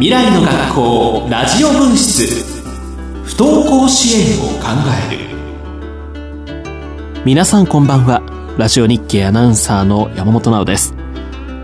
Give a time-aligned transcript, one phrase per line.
[0.00, 2.44] 未来の学校ラジオ分室。
[3.24, 4.68] 不登校支援を考
[5.10, 5.24] える。
[7.24, 8.22] 皆さんこんばんは。
[8.56, 10.94] ラジオ日経アナウンサーの山本直です。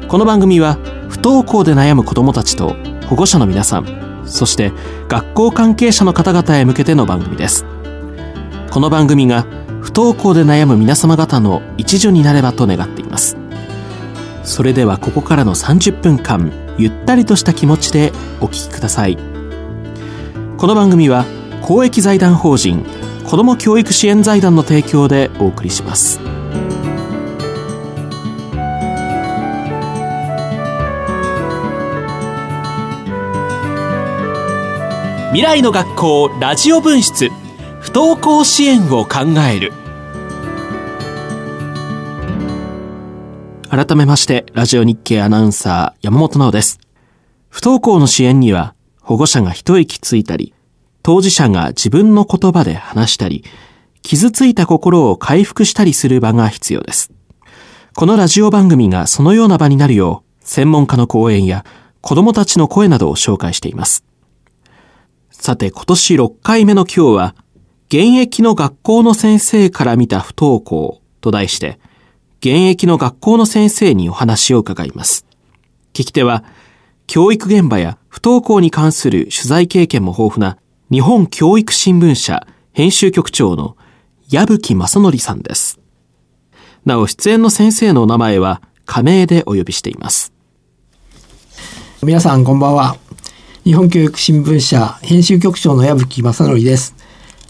[0.08, 2.74] この番組は不登校で悩む子どもたちと
[3.06, 4.72] 保護者の皆さんそして
[5.06, 7.64] 学校関係者の方々へ向けての番組です。
[8.72, 9.42] この番組が
[9.80, 13.36] 不登校で悩む皆様方の一助になればと願っています。
[14.42, 16.63] それではここからの30分間。
[16.76, 19.16] ゆったりとした気持ちでお聞きください。
[20.58, 21.24] この番組は
[21.62, 22.84] 公益財団法人
[23.24, 26.20] 子ども教育支援財団の提供でお送りします。
[35.28, 37.28] 未来の学校ラジオ分室
[37.80, 39.20] 不登校支援を考
[39.52, 39.72] える。
[43.76, 46.78] 改めましてラジオ日経アナウンサー山本直です。
[47.48, 50.54] 不登校の支援には保護者が一息ついたり
[51.02, 53.42] 当事者が自分の言葉で話したり
[54.02, 57.10] 傷ついた心を回復したりする場が必要です。
[57.96, 61.64] このラジオ番組がそのような場になるよう専門家の講演や
[62.00, 64.04] 子供たちの声などを紹介しています。
[65.32, 67.34] さて今年6回目の今日は、
[67.88, 71.80] 現役の学校の先生から見た不登校と題して、
[72.44, 75.24] 現役の学校の先生にお話を伺います。
[75.94, 76.44] 聞き手は、
[77.06, 80.58] 教育現場や不登校に関する取材経験も豊富な
[80.90, 83.78] 日本教育新聞社編集局長の
[84.28, 85.80] 矢吹正則さんです。
[86.84, 90.30] なお、出演の先生のお名前は仮名でお呼びしています。
[92.02, 92.98] 皆さんこんばんは。
[93.64, 96.94] 日本教育新聞社編集局長の矢吹正則です。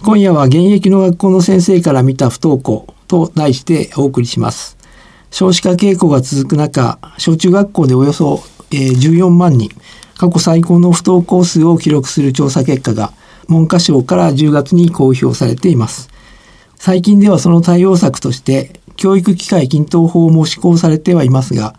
[0.05, 4.84] 今夜は現役の学校の先生から見た不登校と題してお送りします。
[5.35, 9.69] 少子化傾向が続く中、小中学校でおよそ14万人、
[10.17, 13.13] 過去最高の不登校数を記録する調査結果が
[13.49, 16.09] 文科省から10月に公表されています。
[16.77, 21.75] 最近ではその対応策として教育機会均等法も施行されてはいますが、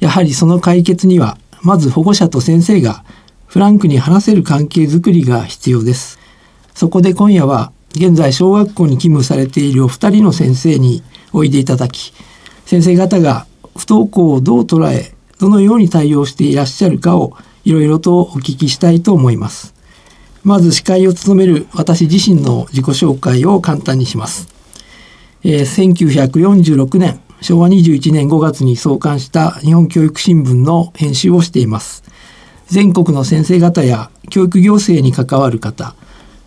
[0.00, 3.04] やはりその解決にはまず保護者と先生が
[3.46, 6.18] フランクに話せる関係づくりが必要です。
[6.74, 11.02] そこで今夜は現在小学校に勤務されているお二人の先生に
[11.32, 12.12] おいでいただき、
[12.68, 13.46] 先生方が
[13.78, 17.32] 不登校をどう捉え、どのように対応していらっしゃるかを
[17.64, 19.72] いろいろとお聞きしたいと思います。
[20.44, 24.48] まず司会を務める私自身の自己紹介を簡単にします。
[25.44, 32.04] えー、1946年、昭和21年5月に創刊した日本教育新聞の編集をしています。
[32.66, 35.94] 全国の先生方や教育行政に関わる方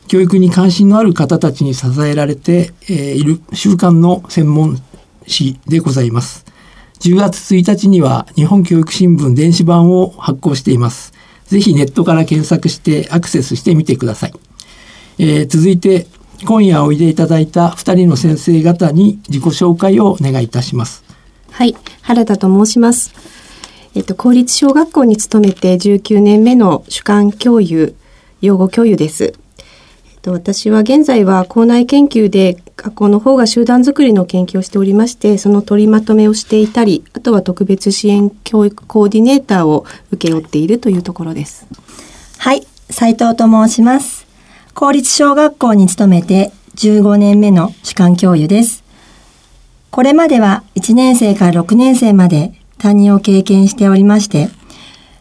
[0.08, 4.80] 教育に関心のある方たちに支えられて、えいる週刊の専門
[5.31, 6.46] 誌でございます。
[7.00, 11.14] 10月1日には日本教育新聞電子版を発行しています。
[11.47, 14.34] ぜひネットから検索してアクセスしてみてください。
[15.18, 16.08] えー、続いて
[16.46, 21.03] 今夜おいでいただいた2人の先生方に自己紹介をお願いいたします。
[21.52, 23.14] はい、原田と申します。
[23.94, 27.96] えっと、公立小学校に勤めて19年目の主幹教諭、
[28.41, 29.34] 養護教諭です。
[30.22, 41.66] と、私は現在は校内研究で学校の方が集団づくりの研究をしておりまして、その取りまとめをしていたり、あとは特別支援教育コーディネーターを請け負っているというところです。
[42.38, 44.26] はい、斉藤と申します。
[44.74, 48.84] 公立小学校に勤めて15年目の主幹教諭です。
[49.90, 54.50] これまでは1年生から6年生まで担任を経験しておりまして、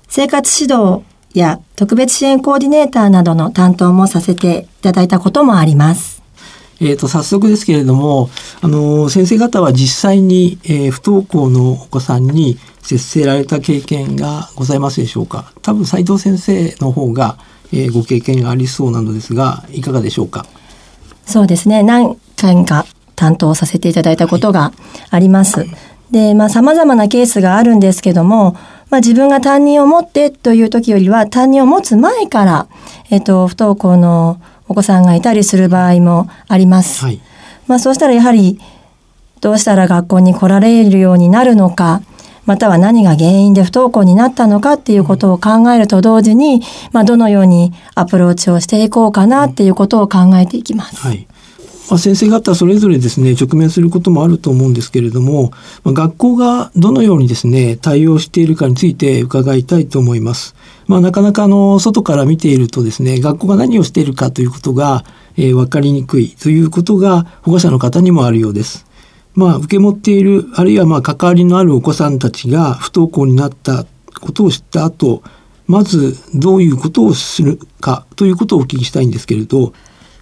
[0.08, 1.02] 生活指導
[1.34, 6.22] や特別支援コーディネーターなどの担当もさせていただいたこともあります。
[6.80, 8.30] えっ、ー、と、早速ですけれども、
[8.62, 15.52] あの、先生方は実際に、えー、不登校のお子さんに接せられた経験がございますでしょうか？
[15.60, 17.36] 多分斉藤先生の方が、
[17.72, 20.46] えー、ご経験がありそうなのですが、いかがでしょうか？
[21.26, 21.82] そうですね。
[21.82, 24.72] 何回か担当させていただいたことが
[25.10, 25.60] あります。
[25.60, 25.70] はい
[26.10, 28.56] で、まあ様々なケースがあるんですけども、
[28.90, 32.68] まあ自分が担任を持ってという時よりは担任を持つ前から、
[33.10, 37.04] えっと、不登校のお子さんがいたりする場合もあります。
[37.04, 37.20] はい、
[37.66, 38.60] まあそうしたらやはり、
[39.40, 42.02] どうしたら学校に来られるようになるのか、
[42.46, 51.06] または何が原因で不登校になったのかっていうことを考えると同時に、まあどのようにアプローチをしていこうかなっていうことを考えていきます。
[51.06, 51.26] はい
[51.90, 55.50] まあ、先生方それぞれですね直面することもあると思うんですけれども、
[55.82, 60.54] まあ、学校がどのようにですね対応しているかについて伺いたいと思います。
[60.86, 65.04] まあ、なかなかあの外から見ているとですね学校が何をしているかということが、
[65.36, 68.86] えー、分かりにくいということが保護者の方にもあるようです。
[69.34, 73.84] まあ、受け持っているあるいはまあ関わりのあるお子さんたちが不登校になった
[74.20, 75.22] ことを知った後
[75.66, 79.72] まずどういうことをするかということをお聞きしたいんですけれど。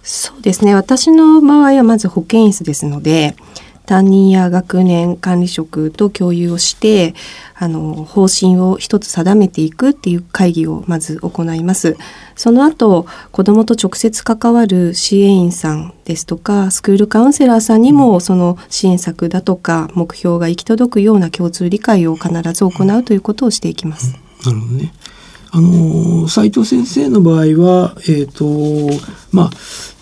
[0.03, 0.75] そうですね。
[0.75, 3.35] 私の場合はまず保健室ですので、
[3.89, 7.15] 担任や学年管理職と共有をして
[7.55, 11.97] あの方針を一つ定めていくっていう会議をまず行います
[12.35, 24.13] その後子どもと直接関わる支援員さんですとかスクールカウンセラーさんにもその支援策だとか目標が行き届くような共通理解を必ず行うということをしていきます。
[24.45, 24.93] なるほどね
[25.51, 29.01] あの斉藤先生の場合は、えーと
[29.31, 29.49] まあ、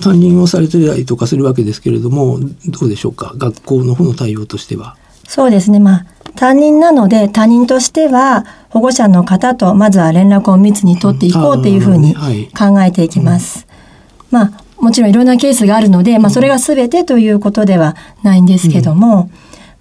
[0.04, 3.34] 担任をされてたりとかするわけですけれどもどうでしょうか？
[3.38, 4.98] 学校の方の対応としては。
[5.26, 6.06] そうですね、まあ、
[6.36, 12.14] 担任なので担任としては保護者の方とまずは連絡を密に取っていこうというふうに
[12.50, 13.66] 考えていきます。
[14.32, 19.30] はい、まあもちろんいろんなケースがあるので、まあ、それが全てということではないんですけども、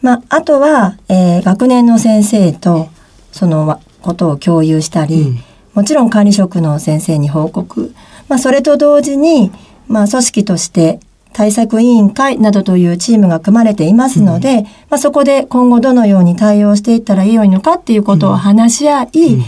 [0.03, 2.89] うん、まあ、あとは、えー、学年の先生と
[3.31, 5.39] そのことを共有したり、うん
[5.77, 7.95] もちろん管理職の先生に報告、
[8.29, 9.53] まあ、それと同時に、
[9.89, 10.99] まあ、組織として
[11.35, 19.43] 対策委員会などというチームが組まれていますので、うん、まあ、そこで今後どのように対応していったらいいのかっていうことを話し合い、うん、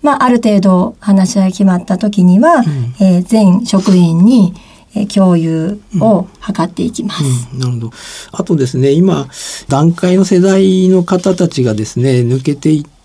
[0.00, 2.64] まあ、ある程度話し合い決まった時には、うん、
[3.06, 4.54] えー、全職員に
[5.14, 7.30] 共有を図っていきます、うん。
[7.52, 7.90] うん、なるほど。
[8.32, 9.28] あとですね、今、
[9.68, 12.95] 段階の世代の方たちがですね、抜けていって、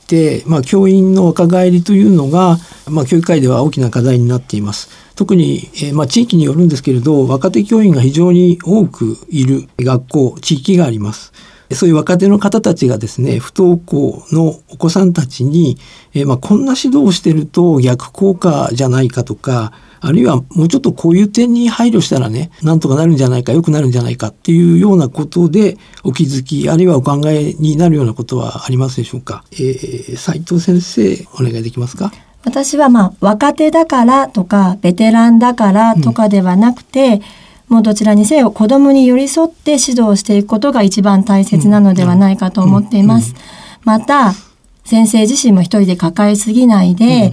[0.46, 2.58] まあ、教員の若返りというのが、
[2.90, 4.90] まあ、教育界では大きな課題になっています。
[5.16, 11.32] 特に、えー、まあ、地域によるんですけれど、若手教員が非常に多くいる学校、地域があります。
[11.74, 15.78] そういう若手の方たちがですね、不登校のお子さんたちに、
[16.14, 19.72] えー、まあ、こんな指導をしてると逆効果じゃないかとか、
[20.04, 29.44] あるいはもうちょっとこういう点に配慮したらね、なんとかなるんじゃないか、良くなるんじゃないかっていうようなことでお気づき、あるいはお考えになるようなことはありますでしょうか？
[29.52, 32.12] えー、斉藤先生、お願いできますか？
[32.44, 37.22] 私はまあ、若手だからとか、ベテランだからとかではなくて、
[37.70, 43.36] うん、もうどちらにせよ子供に寄り添って指導していくことが一番大切なのではないかと思っています。
[43.84, 44.34] また、
[44.84, 47.32] 先生自身も一人で抱えすぎないで、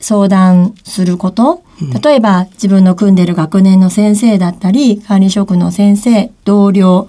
[0.00, 1.62] 相談すること、
[2.02, 7.08] 例えば自分の組んでる学年の先生だったり、管理職の先生、同僚、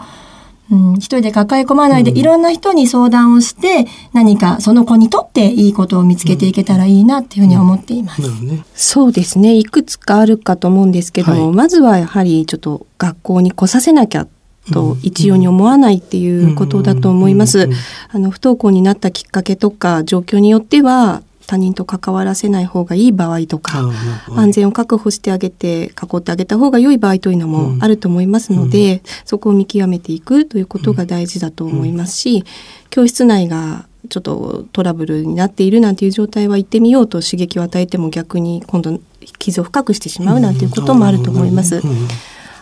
[0.71, 8.21] うん、一人で抱え込まないで、いろんな人に相談をして、何かその子にとっていいことを見つけていけたらいいなっていうふうに思っています。
[8.21, 8.47] うん。
[8.47, 9.55] ね、そうですね。
[9.55, 14.27] いくつかあるかと思うんですけども、はい、まずはやはりちょっと学校に来させなきゃ
[14.71, 17.69] と一様に思わないっていうことだと思います。
[18.11, 23.89] あの不登校になったきっかけとか状況によっては他人と関わらせない方がいい場合とか、
[24.35, 32.43] 安全を確保してあげて囲ってあげた方が良い場合というのもあると思いますので、うん、そこを見極めていくということが大事だと思いますし、
[32.91, 38.99] 教室内がちょっとトラブルになっているなんていう状態は行ってみようと刺激を与えても逆に今度
[39.39, 41.81] 傷を深くしてしまうなんていうこともあると思います。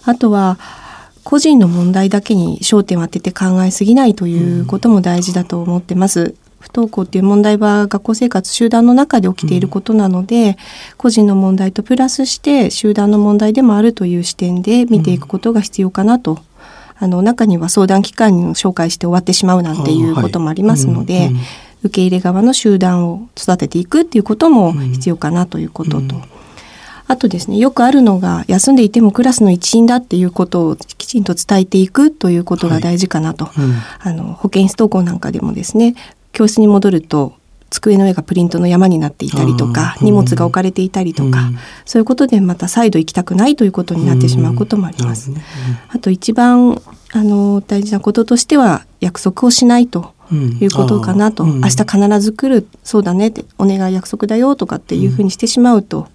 [0.06, 0.58] あとは
[1.26, 6.36] 個人の問題だけに焦点を当てて考えすぎないということも大事だと思ってます。
[6.60, 10.56] 不登校っていう問題は学校生活集団の中で起きていることなので、うん、
[10.98, 16.32] 個人の問題とプラスして集団の問題でもあるという視点で見ていくことが必要かなと。
[16.32, 16.40] うん、
[17.00, 21.32] あの中には相談機関を紹介して終わってしまうなんていうこともありますので、
[21.84, 26.16] 受け入れ側の集団を育てていくっていうことも必要かなということと。
[27.10, 33.46] あとですね、よくあるのが、休んでいてもクラスの一員だっていうことをきちんと伝えていくということが大事かなと。
[33.46, 35.96] はいうん、あの、保健室登校なんかでもですね、
[36.38, 37.34] 教室に戻ると
[37.72, 45.32] 机の上がプリントの山になっていたりとか、荷物が置かれていたりとか、うん、そういうことでまた再度行きたくないということになってしまうこともあります。
[45.32, 45.38] うん、
[45.90, 46.80] あと一番
[47.12, 50.14] あの大事なこととしては約束をしないと
[50.62, 52.68] いうことかなと、うん、明日必ず来る。
[52.84, 53.30] そうだね。
[53.30, 56.08] ってお願い約束だよとかっていうふうにしてしまうと、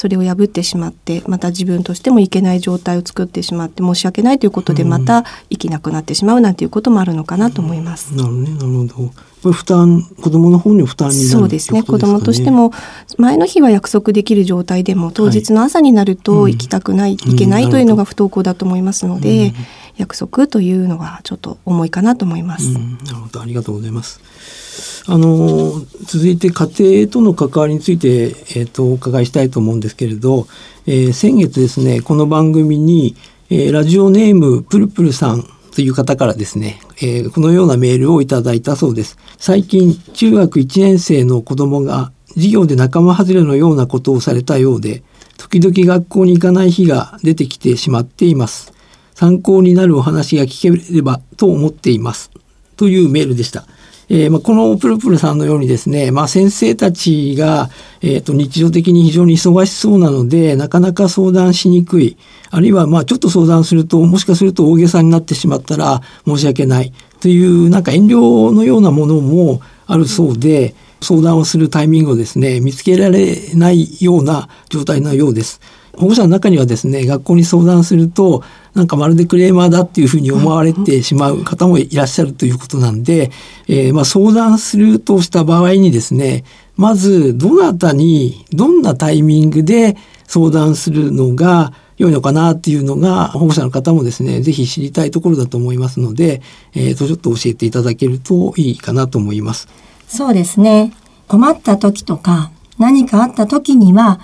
[0.00, 8.16] それを破ってしまってまた自分としてもいけない状態を作ってしまって申し訳ないということでまた生きなくなってしまうなんていうこともあるのかなと思います。
[8.16, 9.52] なるほどねなるほど。
[9.52, 12.72] 負担子供の方に負担になる、ね、そうですね子供としても
[13.18, 19.54] 前の日は約束できる状態でも当日の朝になると行きたくない、はい、行けないというのが不登校だと思いますので、うん、
[19.98, 22.68] 約束というのはちょっと重いかなと思います。
[22.68, 24.69] うん、なるほどありがとうございます。
[25.06, 26.68] あの続いて家
[27.02, 30.46] 庭との関わりについて、えーと、お伺いしたいと思うんですけれど、
[30.86, 33.16] えー、先月ですねこの番組に、
[33.50, 35.44] えー、ラジオネームプルプルさん
[35.74, 39.16] という方からですね、えー、このようなメールをいただいたそうです。
[39.38, 45.02] 最近中学1年生の子供が授業で仲間外れのようなことをされたようで
[45.36, 48.72] 時々学校に行かない日が出てきてしまっています。
[49.14, 52.30] 参考になるお話が聞ければと思っています。
[52.76, 53.66] というメールでした。
[54.12, 57.70] えーまあ、このプルプルさんのようにですね、まあ、先生たちが、
[58.02, 62.16] えー、と日常的に非常に忙しそうなのでなかなか相談しにくい
[62.50, 75.60] あるいはまあちょっと相談するともしかすると大げさになってしまったら申し訳ないというなんか遠慮のようなものもあるそうで相談をするタイミングをですね見つけられないような状態のようです。
[76.00, 78.42] 保護者の中にはですね学校に相談すると
[78.74, 83.30] なんかまるでクレーマーだっていうふうに思われてしまう方もいらっしゃるということなんで、
[83.68, 86.44] えー、まあ相談するとした場合にですね
[86.76, 96.40] まずどなたにどんなタイミングで相談するのが良いのかなっていうのが保護者の方もですね是非知りたいところだと思いますので、
[96.72, 99.68] えー、とちょっと教えていただけるといいかなと思います。
[100.08, 100.94] そうですね
[101.28, 104.20] 困った時とか何かあった時には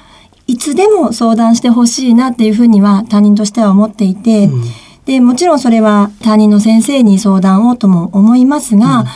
[0.46, 4.62] いつでも相談してほしいなっていうふうには他人としては思っていて、うん、
[5.04, 9.06] でもちろんそれは担任の先生に相談をとも思いますが、うん、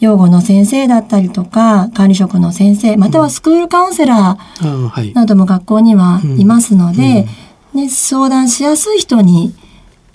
[0.00, 7.26] 養護の先生だったりとか管理職の先生またはスクールカウンセラーなども学校にはいますので、
[7.72, 9.54] ね、相談しやすい人に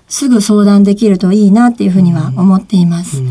[0.08, 3.22] すぐ相談できるといいなっていうふうには思っています。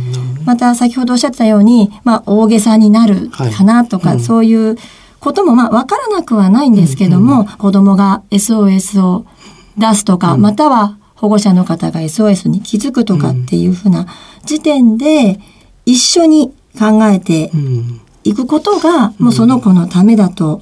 [0.46, 4.78] また先ほどおっしゃったように、まあ、大げさになるかなとか、はい、そういう
[5.22, 9.26] こともまあ分からなくはないんですけども、うんうん、子供が SOS を
[9.78, 14.08] 出すとか、うん、または保護者の方が SOS に気づくとかっていうふうな
[14.44, 15.40] 時点で
[15.86, 17.52] 一緒に考えて
[18.24, 20.62] いくことが、もうその子のためだと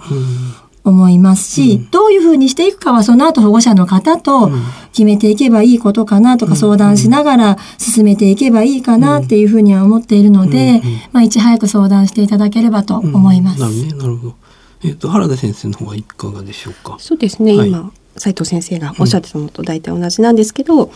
[0.90, 4.50] 思いますし、うん、どういうふうにしていくかはその後保護者の方と
[4.92, 10.82] 決めていけばいいことかなとか相談しながら進めていけばいいかなっていうふうには思っているので、
[11.14, 13.62] まあ、いち早く相談していただければと思います。
[13.62, 13.68] な
[14.08, 14.36] るほど。
[14.84, 16.98] えっ、ー、と原田先生の方はいかがでしょうか？
[17.00, 17.58] そうですね。
[17.58, 20.92] はい、今斉藤先生がおっしゃってたのと大体同じなんですけど、うん、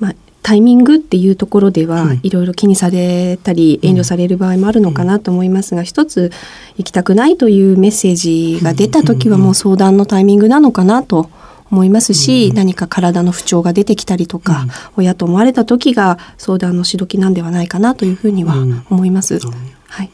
[0.00, 6.32] まあタイミングっていうところではいろいろ気にされたり遠慮される場合もあるのかなと思いますが、一つ
[6.76, 11.30] 行きたくないというメッセージが出た時はもう相談のタイミングなのかなと
[11.70, 18.54] 思いますし、うん、何か体の不調が出てきたりとか、うん、親と思われた時が相談のしどきなんではないかなというふうには
[18.88, 19.34] 思います。
[19.34, 19.40] うん、
[19.88, 20.10] はい。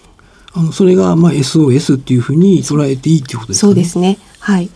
[0.52, 4.18] あのそれがまあ SOS っていうふうに捉えていいっていうことですか、ね、そうですね。
[4.40, 4.70] はい。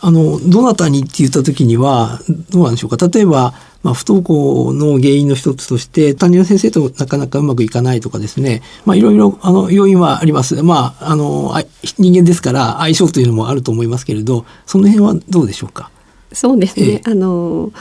[0.00, 3.08] あのどなたにって言った時にはどうなんでしょうか？
[3.08, 3.54] 例えば
[3.84, 10.62] まあ、不登校の原因の一つとして担任の先生となかなかうまくいかないとかですね、まあ、いろいろあの要因はあります。
[10.62, 11.54] まあ、あの
[11.96, 15.90] 人間ですから相性というのもあると思いますけれどその辺はどうでしょうか？
[16.32, 17.72] そうですね、えー、あの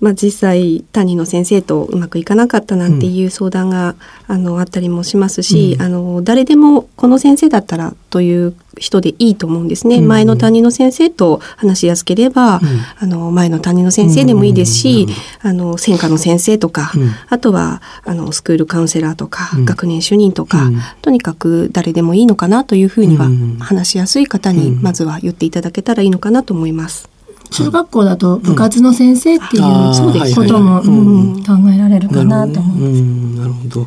[0.00, 3.94] まあ、実際担任の先生とうまくいかなかったなんていう相談が、
[4.28, 12.60] うん、あのあったりもしますし、うん、あの誰でもこの先生だったらという人でいいと思うんですね、うん、前の担任の先生と話しやすければ、
[12.98, 15.06] あの前の担任の先生でもいいですし、
[15.42, 16.90] あの専科の先生とか、
[17.28, 20.70] あとはあのスクールカウンセラーとか、学年主任とか、
[21.02, 23.28] とにかく誰でもいいのかなというふうには、
[23.60, 27.08] 話しやすい方にまずは言っていただけたらいいのかなと思います。
[27.50, 29.62] 中学校だと部活の先生っていう
[30.34, 30.80] ことも、
[31.40, 33.40] 考えられるかなと思います。
[33.40, 33.86] なるほど。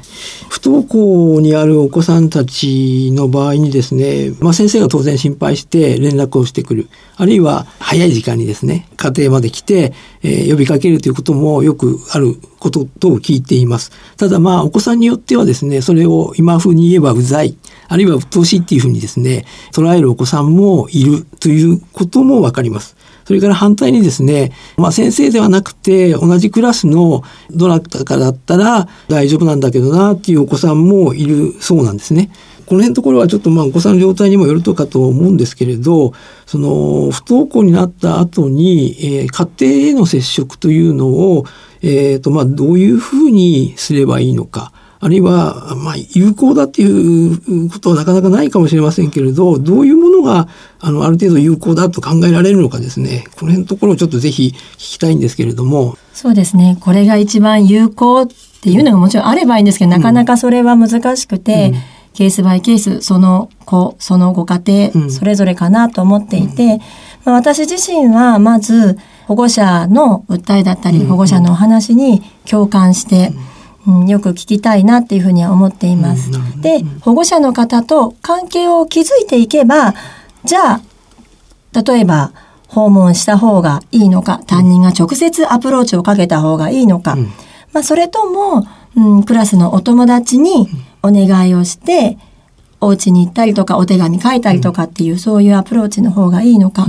[0.49, 6.89] 不登校にあるお子さんたちの場合にですね、まあ、先生が当然心配して連絡をしてくる。
[7.15, 9.93] あるいは早い時間にですね、家庭まで来て、
[10.23, 13.91] えー、呼びかけるということもよくあることと聞いています。
[14.17, 22.95] ただまあお子さんによってはですね、それを今風に言えばうざい、あるいは鬱陶しいっていうふうにですね、捉えるお子さんもいるということもわかります。
[23.25, 32.29] それから反対にですね、まあ、先生ではなくて同じクラスのどなたかだったら大丈夫なんだけどなっていうお子さんもいるそうなんですね。
[32.65, 36.13] この辺のところはちょっとまあお子さんの状態にもよるとかと思うんですけれど
[36.45, 39.27] その不登校になった後に、えー、
[39.59, 41.45] 家庭への接触というのを、
[41.81, 44.71] えーとまあ、どういうふうにすればいいのか。
[45.03, 50.47] あるいは、まあ、有効だっていうことはなかなかないかもしれませんけれど、どういうものが、
[50.79, 55.97] あの、ある程度有効だと考えられるのかですね、この辺のところをちょっとぜひ聞きたいんですけれども。
[56.13, 56.77] そうですね。
[56.79, 58.27] これが一番有効っ
[58.61, 61.79] ていうのがもちろんあればいいんですけど、なかなかそれは難しくて、うん、
[62.13, 66.79] ケースバイケース、その子、そのご家庭、それぞれかなと思っていて、うん、
[67.25, 73.52] まあ、私自身はまず、保護者の訴えだったり、保護者のお話に共感して、うん
[73.87, 76.31] うん、よく聞きたいなっていうふうには思っています。
[76.31, 79.93] うん、で、保護者の方と関係を築いていけば、
[80.45, 80.81] じゃあ、
[81.83, 82.31] 例えば、
[82.67, 87.23] 訪問した方がいいのか、担任が直接アプローチをかけた方がいいのか、うん、
[87.71, 90.67] まあ、それとも、うん、クラスのお友達に
[91.03, 92.17] お願いをして、
[92.81, 96.87] お家に行ったりとか、お手紙書いたりとかっていう、そういうアプローチの方がいいのか、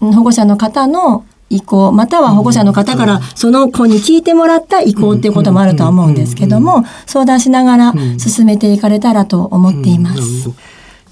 [0.00, 1.24] 保護者の方の
[1.54, 10.50] 意向、または保護者の方からその子に聞いてもらった意向っていうこともあるとは思うんですけども、相談しながら進めていかれたらと思っています。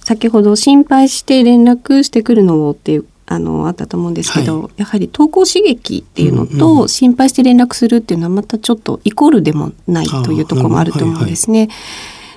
[0.05, 11.61] 先ほど心配して連絡してくるのっていうあのあったと思うんですけど、はい、やはり投稿刺激っていうのと、心配して連絡するっていうのはまたちょっとイコールでもないというところもあると思うんですね。
[11.61, 11.77] はいはい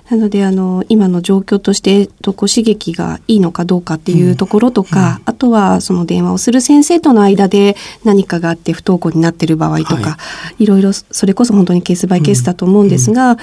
[0.09, 10.17] なのであの今の状況として投稿刺激がいいのかどうかっていうところとか、うん、あとはその電話をする先生との間で何かがあって不登校になってる場合とか、は
[10.59, 13.37] い、いろいろそれこそ本当にケースバイケースだと思うんですが、うん、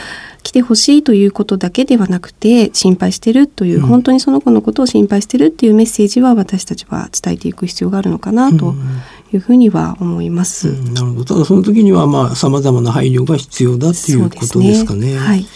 [0.45, 8.75] 来てほしいということだけではなくて心配してるという、うん、本当にその子のことを心配してるっていうメッセージは私たちは伝えていく必要があるのかなと
[9.33, 10.73] いうふうには思います。
[10.93, 11.25] なるほど。
[11.25, 15.13] ただその時にはまあ様々な配慮が必要だっていうことですかね。
[15.13, 15.19] ね。
[15.19, 15.47] はい。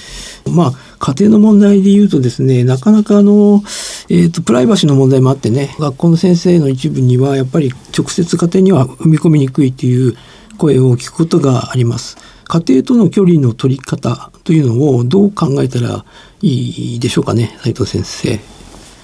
[0.50, 3.62] まあ、家庭の問題で言うとですね、なかなかあの、
[4.08, 10.16] えっ、ー、と、プライバシーの問題もあってね、学校の先生の一部には、やっぱり直接家庭には踏み込みにくいという
[10.58, 12.16] 声を聞くことがあります。
[12.44, 16.04] 家庭との距離の取り方というのをどう考えたら
[16.40, 18.40] いいでしょうかね、斉藤先生。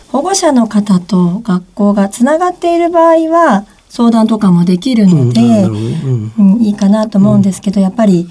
[0.08, 8.26] 保護者の方と学校がつながっている場合は、相談とかもできるので、うんうん、いいかなと思うんですけど、やっぱり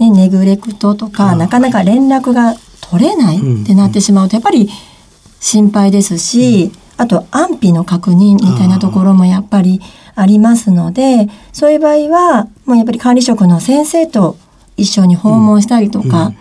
[0.00, 4.68] ね、ネグレクトとか、なかなか連絡が取れないってなってしまうと、やっぱり
[5.40, 9.80] 心配ですし、あと安否の確認みたいなところもやっぱり
[10.14, 14.36] ありますので、そういう場合は、もうやっぱり管理職の先生と
[14.76, 16.32] 一緒に訪問したりとか、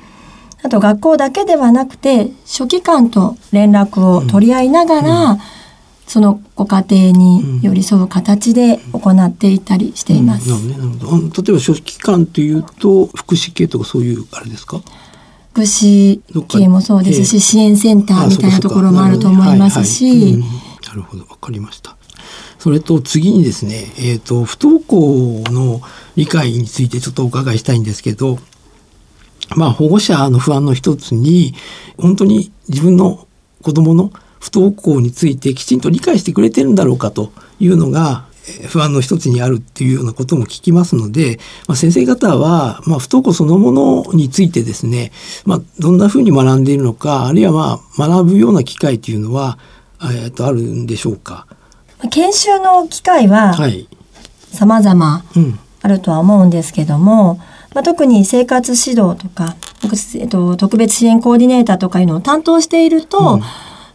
[0.64, 5.38] あと学校だけではなくて、書記官と連絡を取り合いながら、
[6.10, 10.52] そのご家庭に寄り添う形で行っていたりしています。
[10.52, 10.58] うん。
[10.58, 14.82] うん、例えば書記官というと福祉系とかそういうあれですか？
[15.54, 20.38] 福祉系もそうですし、支援センターみたいなところもあると思いますし。
[20.88, 21.96] なるほど、わかりました。
[22.58, 25.82] それと次にですね、えっ、ー、と、不登校の
[26.16, 28.40] 理解についてちょっとお伺いしたいんですけど、
[29.56, 31.54] まあ保護者の不安の一つに、
[31.98, 33.28] 本当に自分の
[33.62, 38.26] 子供の不登校についてきちんと理解してくれてるんだろうかというのが
[38.70, 45.12] 不安の一つにあるっていうようなことも聞きますので、まあ、先生方は、まあ、不登校そのものについてですね、
[45.46, 49.60] まあ、どんなふうに学んでいるのかあるいはまあ学ぶような機会というのは、
[50.24, 51.46] えっとあるんでしょうか？
[52.10, 53.54] 研修の機会は
[54.52, 55.24] 様々
[55.82, 57.36] あるとは思うんですけども、
[57.76, 59.58] まあ、特に生活指導とか、
[60.16, 63.42] えっと、特別支援コーディネーターとかいうのを担当していると、うん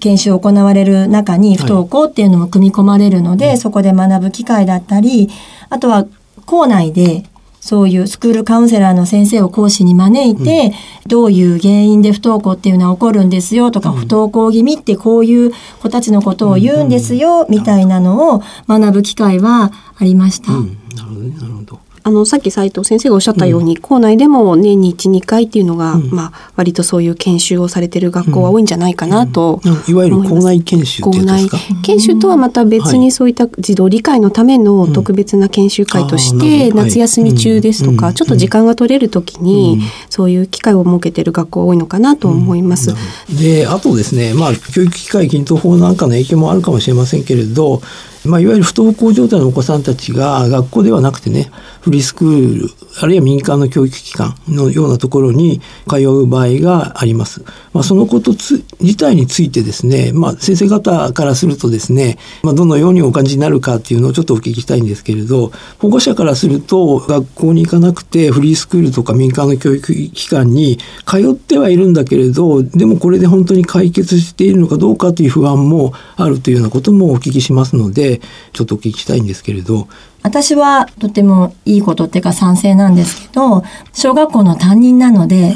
[0.05, 5.31] 研修を行われる中に不登校っていうのも組み込まれるので、はい、そこで学ぶ機会だったり、
[5.71, 6.07] あとは
[6.45, 7.25] 校内で
[7.61, 20.53] そういうスクールカウンセラーの先生を講師に招いて、うん、どういう原因で不登校っていうのは起こるんですよとか、うん、不登校気味ってこういう子たちのことを言うんですよ、みたいなのを学ぶ機会はありました。
[20.53, 20.65] なる
[21.09, 21.81] ほど、ね、なるほど。
[22.07, 31.49] あのさっき斉藤先生がおっしゃったように、うん、校内でも年に12回っていうのが、うん、まあ割とそういう研修をされてる学校は多いんじゃないかなと、うん、いわゆる校内研修校内
[31.83, 42.95] 研修とはまた別にそういった児童理解のための特別な研修会として、夏休み中ですとか、ちょっと時間が取れる時に、そういう機会を設けてる学校多いのかなと思います。
[43.31, 47.83] であとですねまあ教育機会均等法なんかの影響もあるかもしれませんけれど
[48.25, 57.43] まあ、いわゆる不登校状態のお子さんたちが学校ではなくてね、フリースクール、あるいは民間の教育機関のようなところに通う場合があります。
[57.73, 78.21] まあ、そのこと自体についてですね、まあ、先生方からするとですね、まあ、どのようにお感じになるかっていうのをちょっとお聞きしたいんですけれど、保護者からすると学校に行かなくてフリースクールとか民間の教育機関に通ってはいるんだけれど、でもこれで本当に解決しているのかどうかという不安もあるというようなこともお聞きしますので、
[78.53, 79.89] ちょっとお聞きしたいんですけれど。
[80.25, 85.55] 私はとてもいいことっていうか賛成なんですけど、小学校の担任なので、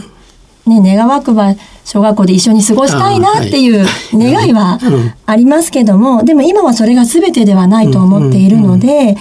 [0.67, 1.55] ね、願わくば
[1.87, 4.79] 小学校で一緒に過ごしたいなっていう願いは
[5.25, 9.17] ありますけども、でも今はそれが全てではないと思っているので、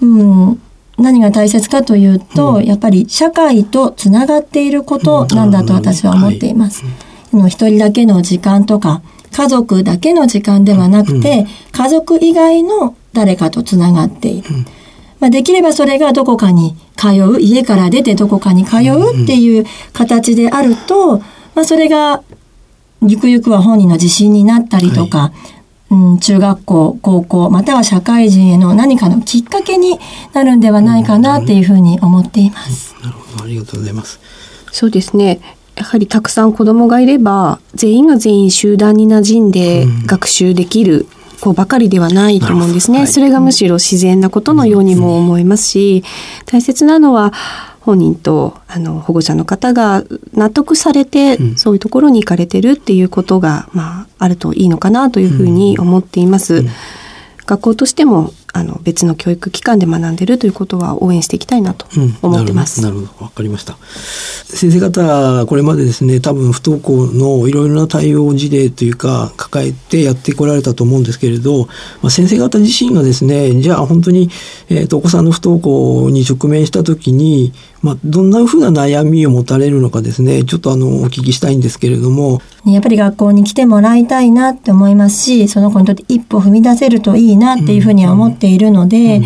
[0.00, 0.06] う
[0.52, 0.62] ん、
[0.96, 6.84] 何が大切かというと、やっぱり社会とつながっていることなんだと私は思っています。
[7.48, 14.48] 一人だけの時間とか、家族だけの時間ではなくて、家族以外の誰かとつながっている。
[15.20, 21.18] まあ、できればそれがどこかに通う、家から出てどこかに通うっていう形であると、
[21.54, 22.22] まあ、それが
[23.06, 25.32] ゆくゆくは本人の自信になったりとか、は
[25.90, 29.98] い、うん、中学校、高校、または社会人への何かのきっかけに
[30.32, 32.94] なるんではないかなっていうふうに思っています。
[33.02, 34.20] なるほど、ありがとうございます。
[34.70, 35.40] そうですね。
[35.78, 41.06] やはりたくさん子供がいれば全員が全員集団に馴染んで学習できる
[41.40, 43.06] 子ばかりではないと思うんですね。
[43.06, 46.02] それがむしろ自然なことのようにも思いますし、
[46.46, 47.32] 大切なのは
[47.80, 50.02] 本人とあの保護者の方が
[50.34, 56.56] 納得されて、うん、そういうところに行かれてるっていうことが、まあ、あるといいのかなというふうに思っています。
[56.56, 56.68] うん、
[57.46, 61.86] 学校としてもあの別の教育機関で学んでるということは応援していきたいなと
[62.22, 62.80] 思ってます。
[62.80, 63.76] うん、なるほどわかりました。
[64.44, 71.66] 先生方これまでですね多分不登校のいろいろな対応事例というか抱えてやってこられたと思うんですけれど、
[72.02, 74.30] まあ、先生方自身がですねじゃあ本当に、
[74.68, 80.42] えーと、お子さんの不登校に直面した時に、まあ、どんなふうな悩みを持たれるのかですね。
[80.44, 82.40] ちょっとあのお聞きしたいんですけれども。
[82.66, 89.22] やっぱり学校に来てもらいたいなって思いますしその子にとって一歩踏み出せるといいなっていうふうには思っているので、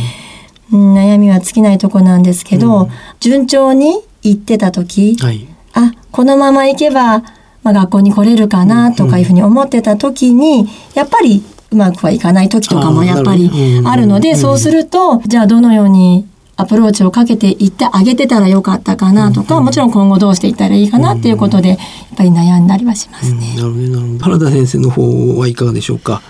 [0.73, 2.88] うん、悩みは尽きないとこなんですけど、
[3.21, 7.21] 順調に行ってた時、はい、あこのまま行けば、
[7.62, 13.51] まあ、学校に来れるかなとかいうふうに思ってた時にやっぱりうまくはいかない時とかもやっぱり
[13.85, 21.79] あるので、そうするとじゃあどのようにアプローチをかけていってあげてたらよかったかなとか、もちろん今後どうしていったらいいかなっていうことで、やっ
[22.17, 23.55] ぱり悩んだりはしますね。
[23.57, 24.19] なるほど、なるほど。
[24.25, 26.23] 原田先生の方はいかがでしょうか？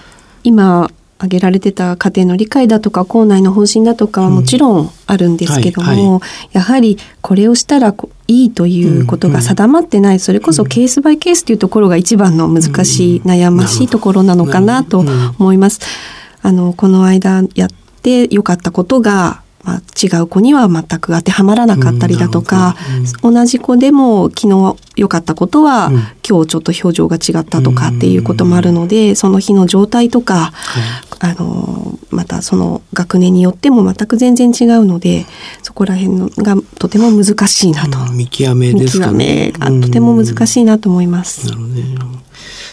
[0.44, 6.20] 今挙げられてた家庭の理解だとか校内の方針だとかはもちろんあるんですけども、うんはいはい、
[6.52, 7.94] やはりこれをしたら
[8.26, 15.04] いいということが定まってない、うんうん、それこそケースバイケースというところが一番の難しい、うん、悩ましいところなのかなと
[15.38, 15.80] 思います。
[16.42, 17.70] あのこの間やっ
[18.02, 22.76] て良かったことがまあ、違う子には全く当てはまらなかったりだとか、
[23.22, 30.52] うん、同じ子でも昨日良かったことは、うん、今日ちょっと表情が違ったとかっていうこともあるので、その日の状態とか、
[31.20, 35.24] あのまたその学年によっても全く全然違うので
[35.62, 41.46] そこら辺のがとても難しいなと、見極めですか、ね、見極めがとても難しいなと思います。
[41.46, 42.22] なるほどね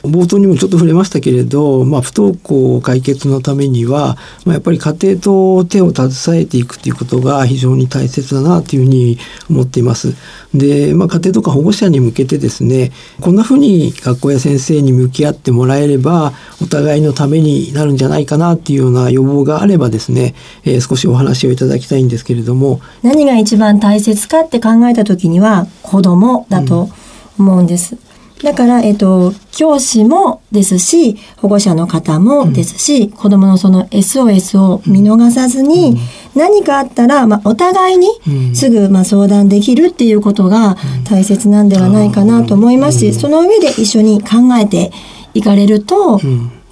[0.03, 9.17] 冒頭にもちょっと触れましたけれど、まあ、不登校解決のためには、まあ、やっぱり家庭と手を携えていくということが非常に大切だなというふうに
[9.49, 10.15] 思っています。
[10.53, 20.33] で、まあ、家庭とか保護者に向けてですねこんなふうに学校や先生に向き合ってもらえればお互いのためになるんじゃないかなっていうような要望があればですね、
[20.65, 26.89] えー、少しお話をいただきたいんですけれども何が一番大切かって考えた時には子供だと
[27.37, 27.95] 思うんです。
[27.95, 28.08] うん
[28.43, 35.97] だから、えっと、教師もですし、保護者の方もですし、うん、子供のその SOS を見逃さずに、うん、
[36.39, 40.77] 何かあったら、まあ、お互いにすぐ、まあ、相談できるっていうことが
[41.09, 44.91] 大切なんではないかなと思いますし、その上で一緒に考えて
[45.33, 46.19] いかれると、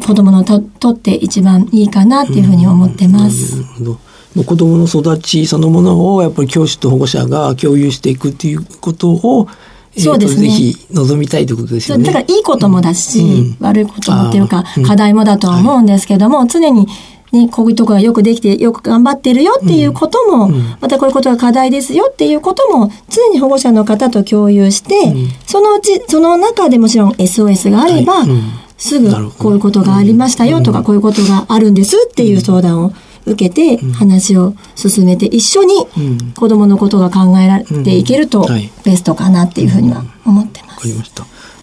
[0.05, 3.63] 子供のととって一番いいかなっていうふうに思ってます。
[4.35, 9.47] 子供の育ちそのものをやっぱり教師と保護者が共有していくっていうことを
[9.97, 10.41] そうですね。
[10.41, 12.05] ぜひ望みたいということですよね。
[12.05, 16.87] だからいいこともだし、うん、悪いこともっていうか、課題もだとは思うんですけども、常に
[17.31, 28.29] ね、こういうとこがよくできてよく頑張ってるよっていうことも、うん、またこういうことが課題ですよっていうことも常に保護者の方と共有して、うん、そのうちその中でもちろん SOS があれば、はい。
[28.29, 28.43] うん、
[28.77, 32.93] すぐこういうことがありましたよとか、こういうことがあるんですっていう相談を
[33.27, 35.87] 受けて話を進めて一緒に
[36.35, 38.47] 子どものことが考えられていけると
[38.83, 40.87] ベストかなっていうふうには思ってます。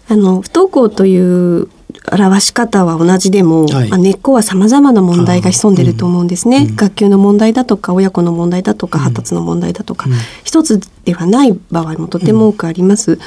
[0.07, 1.67] あの不登校という
[2.11, 13.13] 表し方は同じでも、はい、根っこは様々な問題が潜んでると思うんですね、うん、学級の問題だとか親子の問題だとか、発達の問題だとか、うん、一つではない場合もとても多くあります。
[13.13, 13.19] うん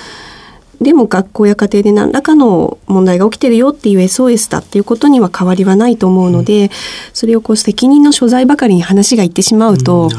[0.80, 6.70] でも学校や家庭で何らかの問題が起きてるよっていう SOS だっていうことには変わりはないと思うので、うん、
[7.12, 10.10] それをこう責任の所在ばかりに話がいってしまうと、うん、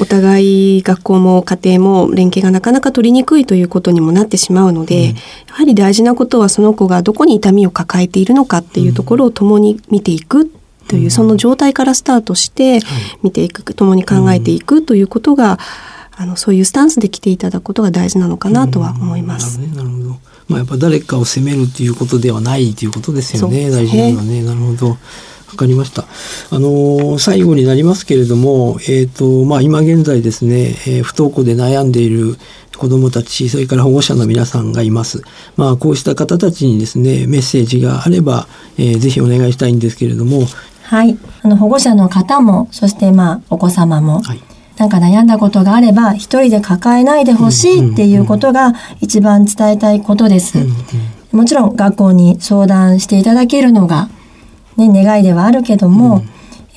[0.00, 10.48] お互い学校も家庭も連携がなかなか取りにくいということにもなってしまうので、うん、やはり大事なことはその子がどこに痛みを抱えているのかっていうところを共に見ていく
[10.88, 12.80] という、その状態からスタートして
[13.22, 15.58] 見ていく、共に考えていくということが、
[16.22, 19.58] あのそういうスタンスで来ていただくことが大事なのかなとは思います。
[19.58, 20.08] なるほど。
[20.46, 23.70] まあやっぱ誰かを責めるっていうことではないということですよね。
[23.70, 24.42] 大事なのはね。
[24.44, 24.90] なるほど。
[24.90, 24.98] わ
[25.56, 26.04] かりました。
[26.50, 32.36] あの最後になりますけれども、えっ、ー、とまあ今現在ですね、えー、不登校で悩んでいる
[32.78, 35.24] 子どもたち、それから保護者の皆さんがいます。
[35.56, 38.46] まあこうした方たちにですね、メッセージがあれば、
[38.78, 40.46] えー、ぜひお願いしたいんですけれども。
[40.84, 41.18] はい。
[41.42, 44.22] あの保護者の方も、そしてまあお子様も。
[44.22, 50.58] はいなんか悩んだことがあれば一人で抱えないでほしいっていうことが一番伝えたいことです。
[51.32, 54.08] もちろん学校に相談していただけるのが、
[54.76, 56.22] ね、願いではあるけども、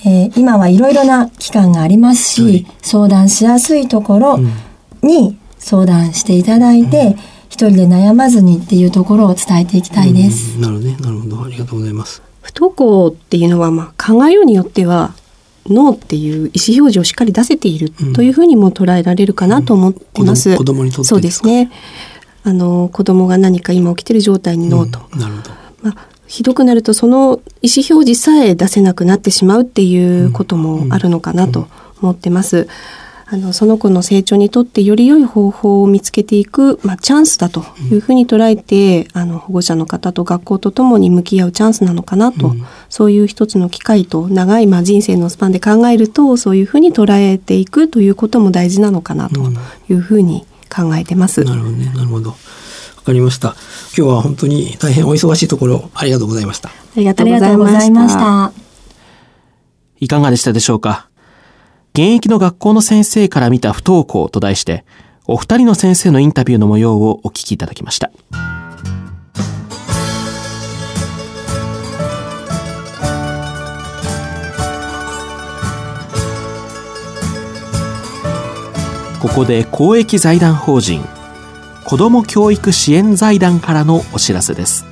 [0.06, 4.40] うん、えー、今はいろいろな機関がありますし、はい、相談しやすいところ
[5.02, 7.14] に相談していただいて、うん、
[7.50, 10.56] 一人で悩まずにっていうところを伝えていきたいです。
[10.56, 10.98] うん、なるほどね。
[11.02, 11.44] なるほど。
[11.44, 12.22] ありがとうございます。
[12.42, 15.14] 不登校っていうのは、まあ、考えようによっては
[15.68, 16.54] ノーっていう意思表
[16.94, 20.52] 示をしっかり出せているというふうにも捉えられるかなと思ってます。
[20.52, 21.72] うん、子供にとってそうですね。
[22.44, 25.02] あの子供が何か今起きてる状態にノーと。
[25.14, 25.52] うん、なるほど。
[25.82, 31.68] まあひどくなるとその意思表示さえ出せなくなってしまうっていうこともあるのかなと
[32.02, 32.68] 思ってます。
[33.28, 49.42] あのその子の成長にとってより良い方法を見つけていく、まあ、チャンスだというふうに捉えて、あの保護者の方と学校とともに向き合うチャンスなのかなと、うん、そういう一つの機会と長い、まあ、人生のスパンで考えるとそういうふうに捉えていくということも大事なのかなと
[49.90, 51.42] いうふうに考えてます。
[51.42, 52.36] うん、なるほどねなるほどわ
[53.06, 53.56] かりました。
[53.98, 56.70] 今日は本当に大変お忙しいところありがとうございました。
[56.70, 58.52] ありがとうございました。
[60.00, 61.08] いかがでしたでしょうか？
[61.96, 64.84] 現役の学校の先生から見た不登校と題して、
[65.28, 68.12] お二人の先生のインタビューの模様をお聞きいただきました。
[79.22, 81.02] ここで公益財団法人
[81.86, 84.86] 子ども教育支援財団からのお知らせです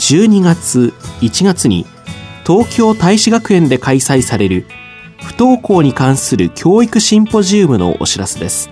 [0.00, 1.86] 12月1月に
[2.46, 4.66] 東京大使学園で開催される
[5.26, 8.70] 不登校に関する教育シンポジウムのお知らせです。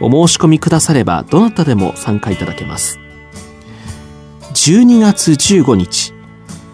[0.00, 3.00] お申し込みくださればどなたでも参加いただけます。
[4.54, 6.14] 12月15日、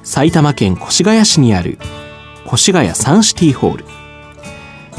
[0.03, 1.79] 埼玉県越谷市にある
[2.47, 3.85] 越谷サンシティホール。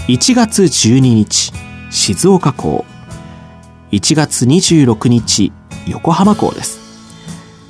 [0.08, 1.54] 1月12日、
[1.91, 2.86] 静岡港。
[3.91, 5.54] 1月26日、
[5.86, 6.80] 横浜港です。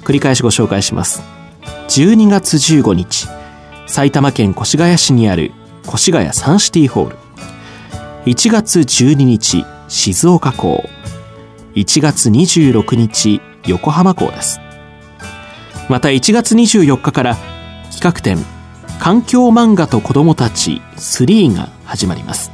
[0.06, 1.22] 繰り返しご紹介します。
[1.90, 3.28] 12月15日、
[3.86, 5.52] 埼玉県越谷市にある
[5.94, 7.18] 越谷サンシティホール。
[8.26, 10.84] 1月12日静岡港。
[11.76, 14.60] 1月26日横浜港です。
[15.90, 17.36] また1月24日から
[17.92, 18.38] 企画展
[19.00, 22.52] 環境漫画と子どもたち3が始まります。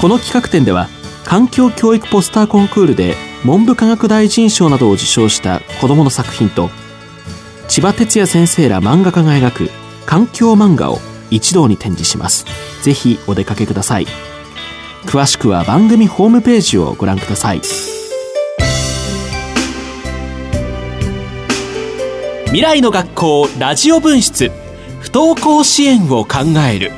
[0.00, 0.88] この企画展では
[1.24, 6.70] 環境教育ポスターコンクールで文部科学大臣賞などを受賞した子どもの作品と
[7.68, 9.70] 千葉哲也先生ら漫画家が描く
[10.06, 10.98] 環境漫画を
[11.30, 12.46] 一堂に展示します。
[12.82, 14.06] ぜひお出かけください。
[15.04, 17.60] 詳しくは番組ホームページをご覧ください。
[22.46, 24.50] 未来の学校ラジオ分室。
[25.00, 26.90] 不登校支援を考える。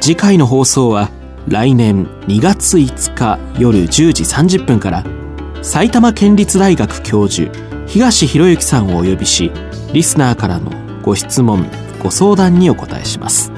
[0.00, 1.10] 次回の放送は
[1.46, 5.04] 来年2月5日夜10時30分から
[5.62, 7.52] 埼玉県立大学教授
[7.86, 9.52] 東博之さんをお呼びし
[9.92, 10.70] リスナーからの
[11.02, 11.66] ご質問
[12.02, 13.52] ご相談にお答えします。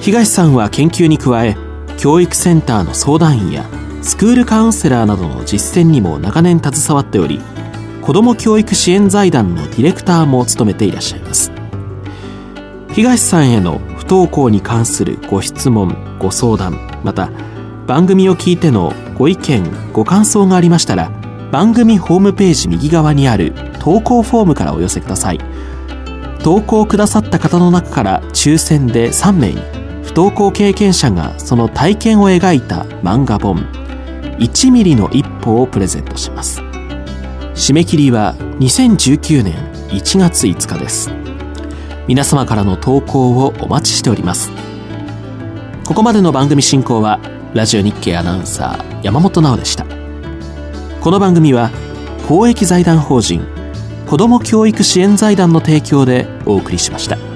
[0.00, 1.56] 東さんは研究に加え
[1.96, 3.64] 教育センターの相談員や
[4.02, 7.40] スクールカウンセラーなどの実践にも長年携わっており
[8.02, 11.50] 子ども教育支援財団のディレクターも務めていらっしゃいます。
[12.92, 17.30] 東さんへの不登校に関するご質問ご相談また
[17.86, 21.10] 番組を聞いてのご意見ご感想がありましたら
[21.52, 25.38] 番組ホームページ右側にある投稿フォームからお寄せください。
[26.42, 29.62] 投稿くださった方の中から抽選で3名に
[30.02, 33.64] 不登校経験者がその体験を描いた漫画本
[34.38, 36.60] 1ミリの一歩をプレゼントします。
[37.54, 39.54] 締め切りは2019年
[39.88, 41.10] 1月5日です。
[42.08, 44.50] 皆様からの投稿をお待ちしております。
[45.86, 47.20] ここまでの番組進行は
[47.54, 49.84] ラジオ日経アナウンサー山本直でした
[51.02, 51.70] この番組は
[52.26, 53.46] 公益財団法人
[54.08, 57.33] 子ども教育支援財団の提供でお送りしました。